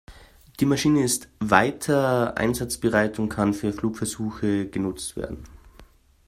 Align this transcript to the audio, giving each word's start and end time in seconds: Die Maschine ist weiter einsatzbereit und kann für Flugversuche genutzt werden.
Die 0.59 0.65
Maschine 0.65 1.03
ist 1.03 1.29
weiter 1.39 2.35
einsatzbereit 2.35 3.19
und 3.19 3.29
kann 3.29 3.53
für 3.53 3.71
Flugversuche 3.71 4.67
genutzt 4.67 5.15
werden. 5.15 5.43